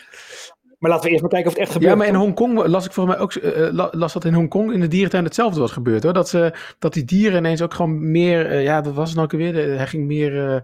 [0.79, 1.91] Maar laten we eerst maar kijken of het echt gebeurt.
[1.93, 4.81] Ja, maar in Hongkong las ik volgens mij ook, uh, las dat in Hongkong in
[4.81, 6.13] de dierentuin hetzelfde was gebeurd hoor.
[6.13, 9.29] Dat, ze, dat die dieren ineens ook gewoon meer, uh, ja, dat was het nou
[9.33, 10.57] ook weer, hij ging meer uh,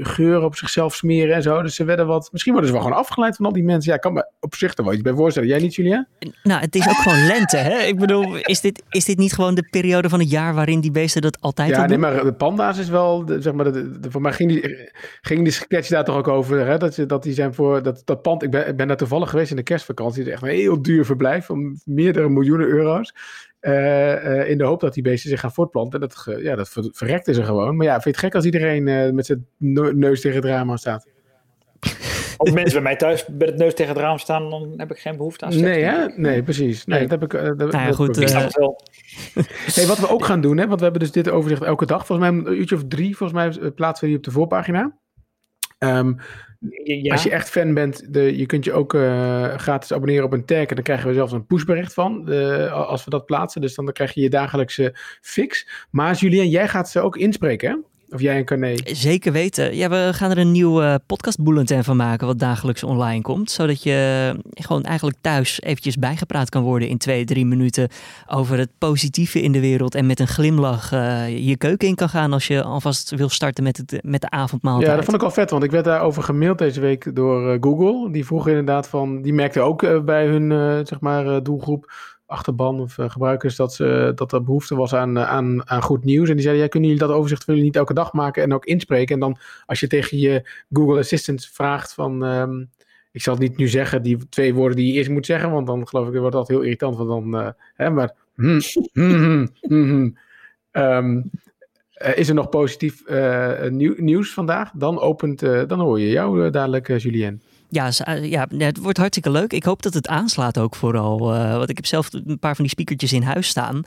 [0.00, 1.62] geur op zichzelf smeren en zo.
[1.62, 3.90] Dus ze werden wat, misschien worden ze wel gewoon afgeleid van al die mensen.
[3.90, 5.48] Ja, ik kan me op zich er wel iets bij voorstellen.
[5.48, 6.06] Jij niet, Julia?
[6.42, 7.78] Nou, het is ook gewoon lente, hè?
[7.78, 10.90] Ik bedoel, is dit, is dit niet gewoon de periode van het jaar waarin die
[10.90, 11.82] beesten dat altijd ja, doen?
[11.82, 14.50] Ja, nee, maar de panda's is wel, de, zeg maar, de, de, voor mij ging
[14.50, 16.78] die, ging die sketch daar toch ook over, hè?
[16.78, 19.49] Dat, dat die zijn voor, dat, dat pand, ik ben, ik ben daar toevallig geweest
[19.50, 23.14] in de kerstvakantie echt een heel duur verblijf van meerdere miljoenen euro's.
[23.60, 26.00] Uh, uh, in de hoop dat die beesten zich gaan voortplanten.
[26.00, 27.76] Dat, ja, dat ver, verrekten ze gewoon.
[27.76, 29.46] Maar ja, vind je het gek als iedereen uh, met zijn
[29.98, 31.06] neus tegen het raam staat?
[32.36, 34.98] Als mensen bij mij thuis met het neus tegen het raam staan, dan heb ik
[34.98, 35.64] geen behoefte aan seks.
[35.64, 36.06] Nee, hè?
[36.16, 36.84] nee, precies.
[36.84, 37.08] Nee, nee.
[37.08, 37.58] Dat heb ik.
[37.58, 38.16] Dat, nou ja, goed.
[39.74, 42.06] hey, wat we ook gaan doen, hè, want we hebben dus dit overzicht elke dag.
[42.06, 44.98] Volgens mij een uurtje of drie, volgens mij plaatsen we die op de voorpagina.
[45.78, 46.16] Um,
[47.08, 50.44] Als je echt fan bent, de, je kunt je ook uh, gratis abonneren op een
[50.44, 50.66] tag.
[50.66, 52.28] En dan krijgen we zelfs een pushbericht van.
[52.72, 53.60] als we dat plaatsen.
[53.60, 55.68] Dus dan krijg je je dagelijkse fix.
[55.90, 57.76] Maar Julien, jij gaat ze ook inspreken, hè?
[58.12, 58.74] Of jij en Carné?
[58.84, 59.76] Zeker weten.
[59.76, 63.50] Ja, we gaan er een nieuw uh, podcast bulletin van maken wat dagelijks online komt.
[63.50, 67.88] Zodat je gewoon eigenlijk thuis eventjes bijgepraat kan worden in twee, drie minuten
[68.26, 69.94] over het positieve in de wereld.
[69.94, 73.64] En met een glimlach uh, je keuken in kan gaan als je alvast wil starten
[73.64, 74.90] met, het, met de avondmaaltijd.
[74.90, 77.56] Ja, dat vond ik al vet, want ik werd daarover gemaild deze week door uh,
[77.60, 78.12] Google.
[78.12, 80.50] Die vroeg inderdaad van, die merkte ook bij hun
[80.86, 81.92] zeg maar, doelgroep
[82.30, 86.04] achterban of uh, gebruikers dat, ze, dat er behoefte was aan, eh, aan, aan goed
[86.04, 86.28] nieuws.
[86.28, 88.64] En die zeiden, ja, kunnen jullie dat overzicht willen niet elke dag maken en ook
[88.64, 89.14] inspreken?
[89.14, 92.70] En dan als je tegen je Google Assistant vraagt van, um,
[93.12, 95.66] ik zal het niet nu zeggen, die twee woorden die je eerst moet zeggen, want
[95.66, 98.60] dan geloof ik, wordt dat heel irritant, want dan, uh, hè, maar, hmm,
[98.92, 100.16] hmm, hmm,
[100.72, 101.30] um,
[102.14, 103.02] is er nog positief
[103.68, 104.70] nieuw, nieuws vandaag?
[104.74, 107.42] Dan opent, dan hoor je jou dadelijk, Julien.
[107.70, 109.52] Ja, eh, ja, het wordt hartstikke leuk.
[109.52, 111.34] Ik hoop dat het aanslaat ook vooral.
[111.34, 113.82] Uh, want ik heb zelf een paar van die speakertjes in huis staan.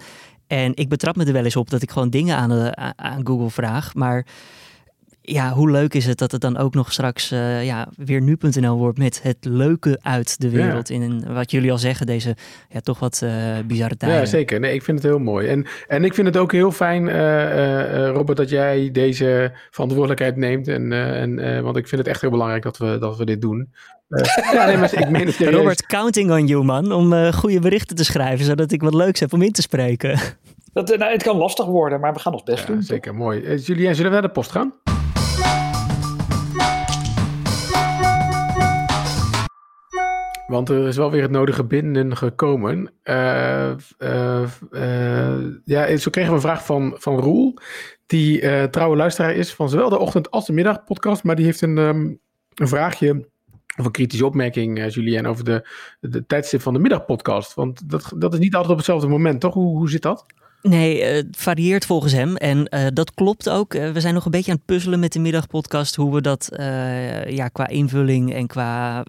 [0.47, 3.49] En ik betrap me er wel eens op dat ik gewoon dingen aan, aan Google
[3.49, 3.93] vraag.
[3.93, 4.25] Maar
[5.25, 8.77] ja, hoe leuk is het dat het dan ook nog straks uh, ja, weer nu.nl
[8.77, 10.89] wordt met het leuke uit de wereld.
[10.89, 12.35] In wat jullie al zeggen, deze
[12.69, 13.31] ja, toch wat uh,
[13.67, 14.19] bizarre tijden.
[14.19, 14.59] Ja, zeker.
[14.59, 15.47] Nee, ik vind het heel mooi.
[15.47, 20.67] En, en ik vind het ook heel fijn, uh, Robert, dat jij deze verantwoordelijkheid neemt.
[20.67, 23.73] En, en, want ik vind het echt heel belangrijk dat we, dat we dit doen.
[24.53, 28.03] ja, nee, maar ik meen het Robert, counting on you, man, om goede berichten te
[28.03, 30.19] schrijven, zodat ik wat leuks heb om in te spreken.
[30.73, 32.81] Dat, nou, het kan lastig worden, maar we gaan ons best doen.
[32.81, 33.57] Zeker, mooi.
[33.57, 34.73] Julien, zullen we naar de post gaan?
[40.53, 42.91] Want er is wel weer het nodige binnen gekomen.
[43.03, 47.57] Uh, uh, uh, ja, zo kregen we een vraag van, van Roel.
[48.05, 51.23] Die trouwe luisteraar is van zowel de ochtend als de middag podcast.
[51.23, 52.19] Maar die heeft een, um,
[52.53, 53.29] een vraagje
[53.77, 57.53] of een kritische opmerking, Julien, over de, de tijdstip van de middagpodcast.
[57.53, 59.53] Want dat, dat is niet altijd op hetzelfde moment, toch?
[59.53, 60.25] Hoe, hoe zit dat?
[60.69, 62.35] Nee, het varieert volgens hem.
[62.35, 63.73] En uh, dat klopt ook.
[63.73, 65.95] we zijn nog een beetje aan het puzzelen met de middagpodcast.
[65.95, 66.49] Hoe we dat
[67.27, 69.03] ja, qua invulling en qua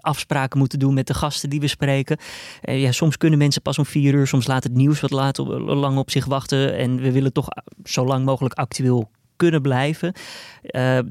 [0.00, 2.16] afspraken moeten doen met de gasten die we spreken.
[2.62, 5.48] Ja, soms kunnen mensen pas om vier uur, soms laat het nieuws wat laat op,
[5.58, 6.76] lang op zich wachten.
[6.76, 7.48] En we willen toch
[7.84, 10.12] zo lang mogelijk actueel kunnen blijven.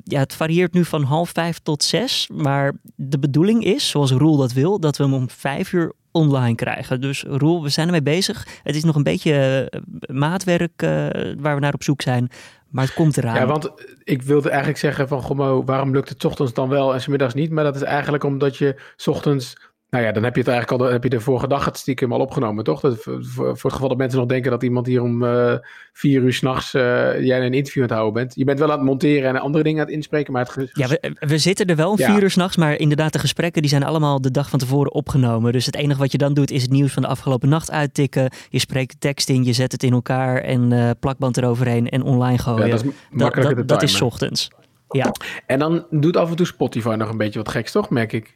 [0.03, 2.29] Ja, het varieert nu van half vijf tot zes.
[2.33, 6.55] Maar de bedoeling is, zoals Roel dat wil, dat we hem om vijf uur online
[6.55, 7.01] krijgen.
[7.01, 8.47] Dus Roel, we zijn ermee bezig.
[8.63, 10.89] Het is nog een beetje uh, maatwerk uh,
[11.37, 12.29] waar we naar op zoek zijn.
[12.69, 13.35] Maar het komt eraan.
[13.35, 13.71] Ja, want
[14.03, 17.51] ik wilde eigenlijk zeggen van, goh, waarom lukt het ochtends dan wel en middags niet?
[17.51, 19.57] Maar dat is eigenlijk omdat je ochtends
[19.95, 22.13] nou ja, dan heb je het eigenlijk al, heb je de vorige dag het stiekem
[22.13, 22.79] al opgenomen, toch?
[22.79, 25.53] Dat, voor, voor, het geval dat mensen nog denken dat iemand hier om uh,
[25.93, 26.81] vier uur s'nachts uh,
[27.25, 28.35] jij een interview aan het houden bent.
[28.35, 30.69] Je bent wel aan het monteren en andere dingen aan het inspreken, maar het...
[30.73, 32.11] Ja, we, we zitten er wel om ja.
[32.11, 35.51] vier uur s'nachts, maar inderdaad de gesprekken die zijn allemaal de dag van tevoren opgenomen.
[35.51, 38.31] Dus het enige wat je dan doet is het nieuws van de afgelopen nacht uittikken.
[38.49, 42.03] Je spreekt de tekst in, je zet het in elkaar en uh, plakband eroverheen en
[42.03, 42.65] online gooien.
[42.65, 44.49] Ja, dat is makkelijker dat, dat, dat is ochtends.
[44.89, 45.11] Ja.
[45.45, 47.89] En dan doet af en toe Spotify nog een beetje wat geks, toch?
[47.89, 48.33] Merk ik.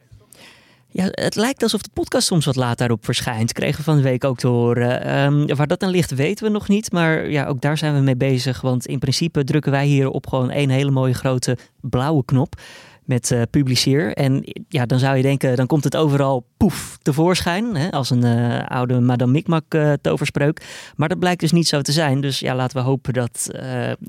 [0.91, 3.54] Ja, het lijkt alsof de podcast soms wat laat daarop verschijnt.
[3.54, 5.19] Kregen we van de week ook te horen.
[5.19, 6.91] Um, waar dat dan ligt, weten we nog niet.
[6.91, 8.62] Maar ja, ook daar zijn we mee bezig.
[8.62, 12.62] Want in principe drukken wij hier op gewoon één hele mooie grote blauwe knop
[13.06, 14.13] met uh, publiceer.
[14.13, 17.75] En ja, dan zou je denken, dan komt het overal poef tevoorschijn.
[17.75, 20.65] Hè, als een uh, oude Madame Mikmak uh, toverspreuk.
[20.95, 22.21] Maar dat blijkt dus niet zo te zijn.
[22.21, 23.49] Dus ja, laten we hopen dat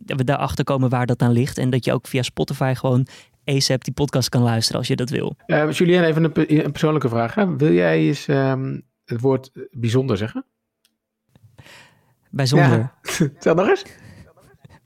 [0.06, 1.58] we daarachter komen waar dat aan ligt.
[1.58, 3.06] En dat je ook via Spotify gewoon
[3.56, 5.36] ASAP die podcast kan luisteren als je dat wil.
[5.46, 7.34] Uh, Julien, even een, een, persoonlijke vraag.
[7.34, 7.56] Hè?
[7.56, 10.44] Wil jij eens um, het woord bijzonder zeggen?
[12.30, 12.92] Bijzonder.
[13.38, 13.52] Ja.
[13.54, 13.84] Nog eens.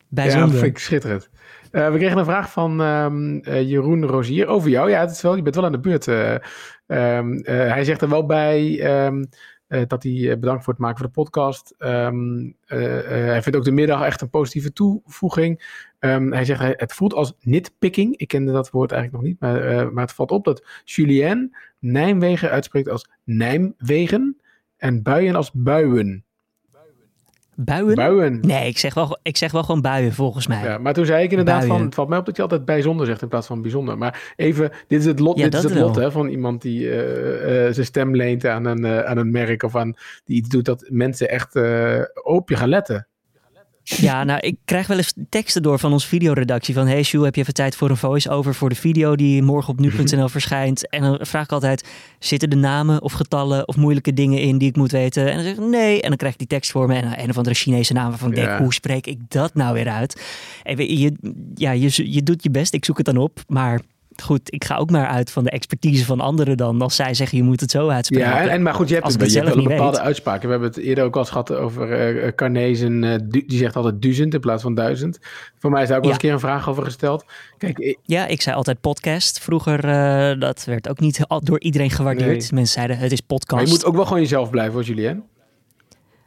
[0.09, 0.55] Bijzonder.
[0.55, 1.31] Ja, vind ik schitterend.
[1.73, 4.91] Uh, we kregen een vraag van um, uh, Jeroen Rozier over jou.
[4.91, 6.07] Ja, het is wel, je bent wel aan de beurt.
[6.07, 6.33] Uh,
[6.87, 8.77] um, hij zegt er wel bij
[9.87, 11.75] dat hij bedankt voor het maken van de podcast.
[11.79, 15.63] Hij vindt ook de middag echt een positieve toevoeging.
[16.05, 18.17] Um, hij zegt, het voelt als nitpicking.
[18.17, 22.51] Ik kende dat woord eigenlijk nog niet, maar, maar het valt op dat Julien Nijmegen
[22.51, 24.41] uitspreekt als Nijmwegen
[24.77, 26.25] en buien als buien.
[27.57, 27.95] Buien?
[27.95, 28.41] Buien.
[28.41, 30.65] Nee, ik zeg, wel, ik zeg wel gewoon buien volgens mij.
[30.65, 31.77] Ja, maar toen zei ik inderdaad buien.
[31.77, 33.99] van, het valt mij op dat je altijd bijzonder zegt in plaats van bijzonder.
[33.99, 36.81] Maar even, dit is het lot, ja, dit is het lot hè, van iemand die
[36.81, 40.49] uh, uh, zijn stem leent aan een, uh, aan een merk of aan die iets
[40.49, 41.57] doet dat mensen echt
[42.23, 43.07] op je gaan letten.
[43.85, 46.75] Ja, nou, ik krijg wel eens teksten door van onze videoredactie.
[46.75, 49.73] Van, hey Sjoe, heb je even tijd voor een voice-over voor de video die morgen
[49.73, 50.89] op nu.nl verschijnt?
[50.89, 54.69] En dan vraag ik altijd, zitten er namen of getallen of moeilijke dingen in die
[54.69, 55.29] ik moet weten?
[55.29, 56.03] En dan zeg ik, nee.
[56.03, 58.29] En dan krijg ik die tekst voor me en een of andere Chinese naam waarvan
[58.29, 60.23] ik denk, hoe spreek ik dat nou weer uit?
[60.63, 61.13] En je,
[61.55, 63.81] ja, je, je doet je best, ik zoek het dan op, maar
[64.23, 66.83] goed, ik ga ook maar uit van de expertise van anderen dan.
[66.83, 68.29] Als zij zeggen, je moet het zo uitspreken.
[68.29, 70.45] Ja, en, maar goed, je hebt, het, je hebt wel een bepaalde uitspraken.
[70.45, 73.03] We hebben het eerder ook al gehad over uh, Carnezen.
[73.03, 75.19] Uh, die zegt altijd duizend in plaats van duizend.
[75.59, 77.25] Voor mij is daar ook wel eens een keer een vraag over gesteld.
[77.59, 77.99] Kijk, ik...
[78.03, 79.41] Ja, ik zei altijd podcast.
[79.41, 82.53] Vroeger, uh, dat werd ook niet door iedereen gewaardeerd.
[82.53, 83.53] Mensen zeiden, het is podcast.
[83.53, 85.25] Maar je moet ook wel gewoon jezelf blijven, hoor, Julien.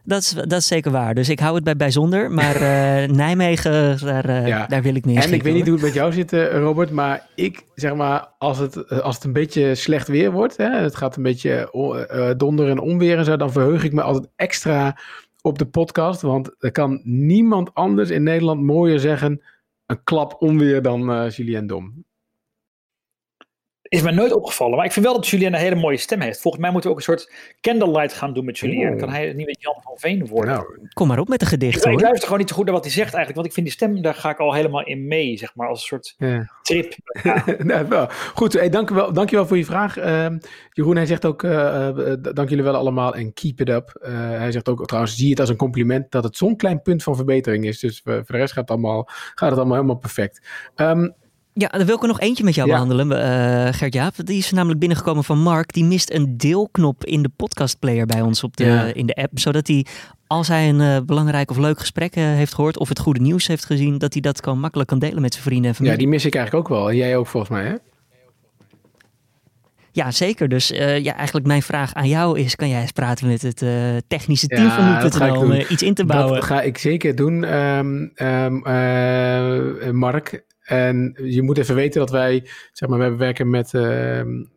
[0.08, 1.14] Dat is, dat is zeker waar.
[1.14, 2.32] Dus ik hou het bij bijzonder.
[2.32, 5.84] Maar uh, Nijmegen, daar, uh, daar wil ik niet En ik weet niet hoe het
[5.84, 6.92] met jou zit, uh, Robert.
[6.92, 10.58] Maar ik, zeg maar, als het, als het een beetje slecht weer wordt.
[10.58, 11.70] Hè, het gaat een beetje
[12.38, 13.36] donder en onweer en zo.
[13.36, 14.98] Dan verheug ik me altijd extra
[15.42, 16.22] op de podcast.
[16.22, 19.42] Want er kan niemand anders in Nederland mooier zeggen...
[19.86, 22.06] een klap onweer dan Julien Dom.
[23.90, 24.76] Is mij nooit opgevallen.
[24.76, 26.42] Maar ik vind wel dat Julien een hele mooie stem heeft.
[26.42, 28.98] Volgens mij moeten we ook een soort candlelight gaan doen met Julien.
[28.98, 30.54] Kan hij niet met Jan van Veen worden.
[30.54, 32.74] Nou, kom maar op met de gedicht ik, Ik luister gewoon niet zo goed naar
[32.74, 33.36] wat hij zegt eigenlijk.
[33.36, 35.38] Want ik vind die stem, daar ga ik al helemaal in mee.
[35.38, 36.52] Zeg maar als een soort ja.
[36.62, 36.96] trip.
[37.58, 38.08] nou, wel.
[38.34, 39.98] Goed, hey, dank, wel, dank je wel voor je vraag.
[39.98, 40.28] Uh,
[40.72, 41.90] Jeroen, hij zegt ook, uh,
[42.22, 44.00] dank jullie wel allemaal en keep it up.
[44.02, 47.04] Uh, hij zegt ook trouwens, zie het als een compliment dat het zo'n klein punt
[47.04, 47.80] van verbetering is.
[47.80, 50.48] Dus voor de rest gaat het allemaal, gaat het allemaal helemaal perfect.
[50.76, 51.16] Um,
[51.58, 54.14] ja, dan wil ik er nog eentje met jou behandelen, uh, Gert-Jaap.
[54.24, 55.74] Die is namelijk binnengekomen van Mark.
[55.74, 59.40] Die mist een deelknop in de podcastplayer bij ons op de, in de app.
[59.40, 59.86] Zodat hij,
[60.28, 62.78] als hij een uh, belangrijk of leuk gesprek uh, heeft gehoord...
[62.78, 63.98] of het goede nieuws heeft gezien...
[63.98, 65.98] dat hij dat kan, makkelijk kan delen met zijn vrienden en familie.
[65.98, 66.90] Ja, die mis ik eigenlijk ook wel.
[66.90, 67.76] En jij ook volgens mij, hè?
[69.92, 70.50] Ja, zeker.
[70.50, 73.62] Dus uh, ja, eigenlijk mijn vraag aan jou is: kan jij eens praten met het
[73.62, 73.72] uh,
[74.08, 76.34] technische team ja, van nu.nl om iets in te bouwen?
[76.34, 80.46] Dat ga ik zeker doen, um, um, uh, Mark.
[80.68, 83.82] En je moet even weten dat wij, zeg maar, we werken met uh,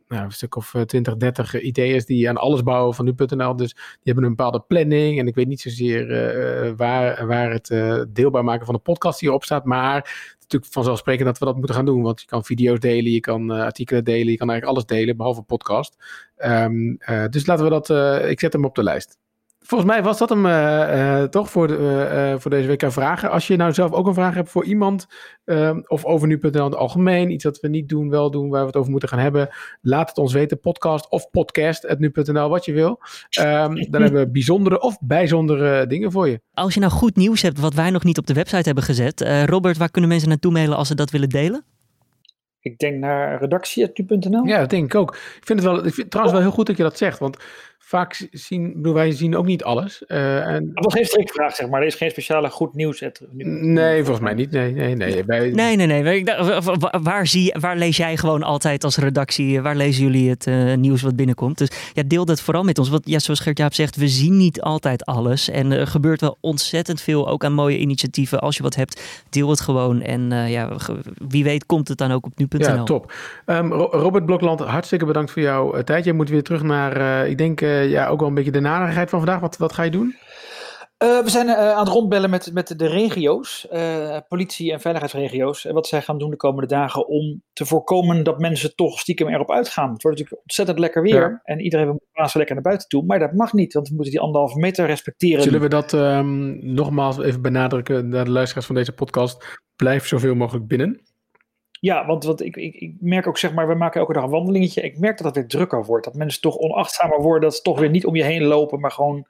[0.09, 3.57] nou, een stuk of 20, 30 ideeën die aan alles bouwen van nu.nl.
[3.57, 5.19] Dus die hebben een bepaalde planning.
[5.19, 7.75] En ik weet niet zozeer uh, waar, waar het
[8.15, 9.65] deelbaar maken van de podcast hierop staat.
[9.65, 10.07] Maar het
[10.39, 12.03] is natuurlijk vanzelfsprekend dat we dat moeten gaan doen.
[12.03, 15.43] Want je kan video's delen, je kan artikelen delen, je kan eigenlijk alles delen, behalve
[15.43, 15.97] podcast.
[16.37, 16.99] Um,
[17.31, 17.91] dus laten we dat,
[18.31, 19.19] ik zet hem op de lijst.
[19.65, 22.93] Volgens mij was dat hem uh, uh, toch voor, de, uh, voor deze week aan
[22.93, 23.31] vragen.
[23.31, 25.07] Als je nou zelf ook een vraag hebt voor iemand
[25.45, 28.61] ehm, of over nu.nl in het algemeen, iets dat we niet doen, wel doen, waar
[28.61, 29.49] we het over moeten gaan hebben,
[29.81, 30.61] laat het ons weten.
[30.61, 33.01] Podcast of podcast nu.nl, wat je wil.
[33.41, 36.41] Um, dan hebben we bijzondere of bijzondere dingen voor je.
[36.55, 39.21] Als je nou goed nieuws hebt wat wij nog niet op de website hebben gezet,
[39.47, 41.65] Robert, waar kunnen mensen naartoe mailen als ze dat willen delen?
[42.61, 44.45] Ik denk naar redactie.nu.nl.
[44.45, 45.15] Ja, dat denk ik ook.
[45.15, 47.37] Ik vind het wel, ik vind, trouwens wel heel goed dat je dat zegt, want
[47.83, 50.03] vaak zien, bedoel, wij zien ook niet alles.
[50.09, 50.71] Uh, en...
[50.75, 51.81] Dat was geen strikvraag, zeg maar.
[51.81, 53.05] Er is geen speciale goed nieuws.
[53.31, 54.51] Nee, volgens mij niet.
[54.51, 55.25] Nee, nee, nee.
[55.25, 55.51] Wij...
[55.51, 56.25] Nee, nee, nee.
[57.03, 59.61] Waar, zie, waar lees jij gewoon altijd als redactie?
[59.61, 61.59] Waar lezen jullie het uh, nieuws wat binnenkomt?
[61.59, 62.89] Dus ja, deel dat vooral met ons.
[62.89, 65.51] Want ja, zoals Gert-Jaap zegt, we zien niet altijd alles.
[65.51, 68.41] En er gebeurt wel ontzettend veel, ook aan mooie initiatieven.
[68.41, 70.03] Als je wat hebt, deel het gewoon.
[70.03, 70.71] En uh, ja,
[71.29, 72.67] wie weet komt het dan ook op nu.nl.
[72.67, 73.13] Ja, top.
[73.47, 76.05] Um, Robert Blokland, hartstikke bedankt voor jouw tijd.
[76.05, 79.11] Jij moet weer terug naar, ik denk uh, ja, ook wel een beetje de narigheid
[79.11, 79.41] van vandaag.
[79.41, 80.17] Wat, wat ga je doen?
[81.05, 83.67] Uh, we zijn uh, aan het rondbellen met, met de regio's,
[84.29, 85.65] politie- en veiligheidsregio's.
[85.65, 89.29] En wat zij gaan doen de komende dagen om te voorkomen dat mensen toch stiekem
[89.29, 89.93] erop uitgaan.
[89.93, 91.31] Het wordt natuurlijk ontzettend lekker weer.
[91.31, 91.41] Ja.
[91.45, 93.05] En iedereen wil zo lekker naar buiten toe.
[93.05, 95.43] Maar dat mag niet, want we moeten die anderhalve meter respecteren.
[95.43, 99.61] Zullen we dat um, nogmaals even benadrukken naar de luisteraars van deze podcast?
[99.77, 101.01] Blijf zoveel mogelijk binnen.
[101.81, 104.31] Ja, want, want ik, ik, ik, merk ook, zeg maar, we maken elke dag een
[104.31, 104.83] wandelingetje.
[104.83, 106.05] Ik merk dat het weer drukker wordt.
[106.05, 107.43] Dat mensen toch onachtzamer worden.
[107.43, 109.27] Dat ze toch weer niet om je heen lopen, maar gewoon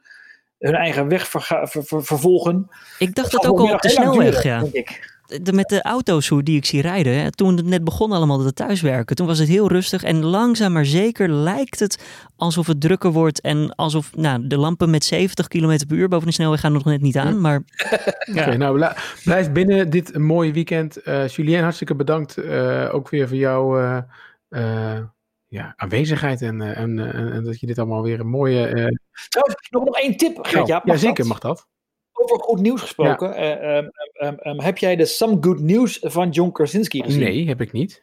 [0.59, 2.69] hun eigen weg ver, ver, vervolgen.
[2.99, 4.61] Ik dacht dat, dat ook al op de snelweg, ja.
[4.61, 8.13] Denk ik de, met de auto's hoe die ik zie rijden, toen het net begon
[8.13, 12.05] allemaal dat thuiswerken, toen was het heel rustig en langzaam maar zeker lijkt het
[12.37, 16.27] alsof het drukker wordt en alsof nou, de lampen met 70 km per uur boven
[16.27, 17.41] de snelweg gaan nog net niet aan.
[17.41, 17.63] Maar,
[18.35, 18.43] ja.
[18.43, 18.93] okay, nou,
[19.25, 21.07] blijf binnen dit mooie weekend.
[21.07, 23.79] Uh, Julien, hartstikke bedankt uh, ook weer voor jouw
[24.51, 24.99] uh,
[25.47, 26.99] ja, aanwezigheid en, en,
[27.33, 28.93] en, dat je dit allemaal weer een mooie...
[29.71, 31.67] Nog, nog één tip, Gert, ja, ja, zeker mag dat.
[32.23, 33.29] Over goed nieuws gesproken.
[33.29, 33.81] Ja.
[33.81, 33.89] Uh,
[34.27, 37.21] um, um, heb jij de Some Good News van John Krasinski gezien?
[37.21, 38.03] Nee, heb ik niet.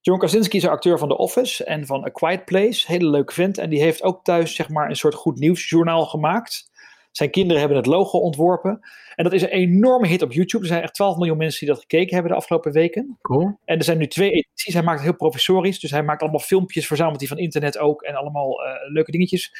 [0.00, 2.92] John Krasinski is acteur van The Office en van A Quiet Place.
[2.92, 3.58] Hele leuke vent.
[3.58, 6.70] En die heeft ook thuis zeg maar, een soort goed nieuwsjournaal gemaakt.
[7.10, 8.80] Zijn kinderen hebben het logo ontworpen.
[9.14, 10.62] En dat is een enorme hit op YouTube.
[10.62, 13.18] Er zijn echt 12 miljoen mensen die dat gekeken hebben de afgelopen weken.
[13.22, 13.58] Cool.
[13.64, 14.74] En er zijn nu twee edities.
[14.74, 15.80] Hij maakt het heel professorisch.
[15.80, 18.02] Dus hij maakt allemaal filmpjes, verzamelt hij van internet ook.
[18.02, 19.52] En allemaal uh, leuke dingetjes.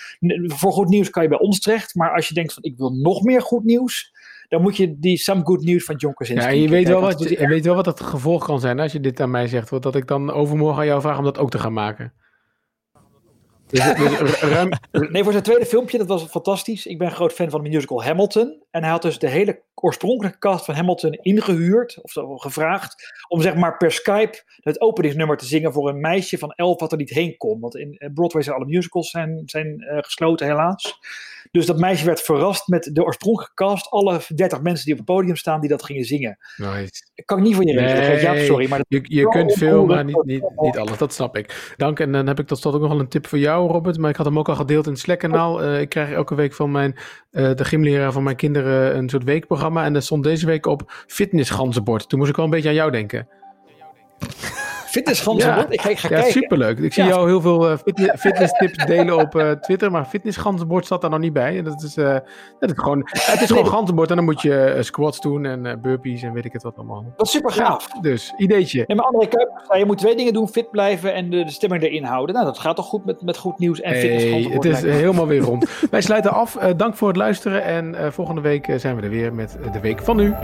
[0.47, 1.95] Voor goed nieuws kan je bij ons terecht.
[1.95, 4.13] Maar als je denkt van ik wil nog meer goed nieuws
[4.49, 7.29] dan moet je die Some Good News van John Krasinski Ja, je weet, wel wat,
[7.29, 9.83] je, weet wel wat het gevolg kan zijn als je dit aan mij zegt.
[9.83, 12.13] Dat ik dan overmorgen aan jou vraag om dat ook te gaan maken.
[13.69, 14.71] Dus, dus ruim...
[14.91, 16.87] Nee, voor zijn tweede filmpje, dat was fantastisch.
[16.87, 18.63] Ik ben een groot fan van de musical Hamilton.
[18.71, 23.41] En hij had dus de hele oorspronkelijke cast van Hamilton ingehuurd, of zo, gevraagd, om
[23.41, 26.99] zeg maar per Skype het openingsnummer te zingen voor een meisje van elf wat er
[26.99, 27.61] niet heen kon.
[27.61, 30.99] Want in eh, Broadway zijn alle musicals zijn, zijn uh, gesloten helaas.
[31.51, 33.91] Dus dat meisje werd verrast met de oorspronkelijke cast.
[33.91, 36.39] Alle 30 mensen die op het podium staan die dat gingen zingen.
[36.57, 36.93] Nice.
[37.25, 37.73] Kan ik niet voor je.
[38.21, 38.69] Ja, sorry.
[38.69, 40.99] Maar je je kunt veel, maar niet, niet, niet alles.
[40.99, 41.75] Dat snap ik.
[41.77, 42.01] Dank.
[42.01, 43.99] En dan heb ik tot slot ook nog wel een tip voor jou, Robert.
[43.99, 45.65] Maar ik had hem ook al gedeeld in het Slack-kanaal.
[45.65, 46.95] Uh, ik krijg elke week van mijn,
[47.33, 49.85] uh, de gymleraar van mijn kinderen een soort weekprogramma.
[49.85, 52.09] En dat stond deze week op fitnessganzenbord.
[52.09, 53.29] Toen moest ik wel een beetje aan jou denken.
[54.89, 55.67] Fitnessganzenbord?
[55.67, 55.73] Ja.
[55.73, 56.33] Ik ga, ik ga ja, kijken.
[56.33, 56.79] superleuk.
[56.79, 60.87] Ik zie jou heel veel uh, fitness, fitness, tips delen op uh, Twitter, maar fitnessganzenbord
[60.87, 61.59] zat daar nog niet bij.
[61.59, 62.23] En dat is, dat
[62.59, 66.33] is gewoon, het is gewoon ganzenbord en dan moet je squats doen en burpees en
[66.33, 67.05] weet ik het wat allemaal.
[67.17, 67.89] Dat is super gaaf.
[68.01, 68.87] Dus, ideetje.
[68.87, 71.51] En maar André Kuipers zei, je moet twee dingen doen, fit blijven en de, de
[71.51, 72.35] stemming erin houden.
[72.35, 74.49] Nou, dat gaat toch goed met, met goed nieuws en hey.
[74.51, 75.71] Het is helemaal weer rond.
[75.91, 76.53] Wij sluiten af.
[76.77, 80.17] dank voor het luisteren en volgende week zijn we er weer met de Week van
[80.17, 80.35] Nu.